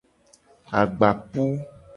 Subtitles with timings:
[0.79, 1.45] Agbapu.